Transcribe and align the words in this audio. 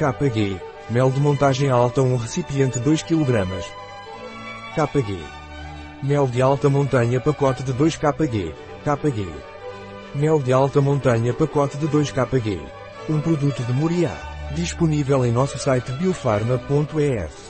KG. 0.00 0.58
Mel 0.88 1.10
de 1.10 1.20
montagem 1.20 1.68
alta 1.68 2.00
1 2.00 2.16
recipiente 2.16 2.78
2 2.78 3.02
kg. 3.02 3.46
KG. 4.74 5.18
Mel 6.02 6.26
de 6.26 6.40
alta 6.40 6.70
montanha 6.70 7.20
pacote 7.20 7.62
de 7.62 7.74
2 7.74 7.96
kg. 7.96 8.54
KG. 8.82 9.28
Mel 10.14 10.40
de 10.40 10.54
alta 10.54 10.80
montanha 10.80 11.34
pacote 11.34 11.76
de 11.76 11.86
2 11.86 12.12
kg. 12.12 12.60
Um 13.10 13.20
produto 13.20 13.62
de 13.62 13.74
Moriá. 13.74 14.16
Disponível 14.54 15.26
em 15.26 15.30
nosso 15.30 15.58
site 15.58 15.92
biofarma.es. 15.92 17.49